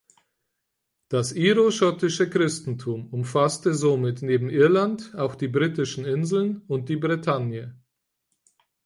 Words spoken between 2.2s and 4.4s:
Christentum umfasste somit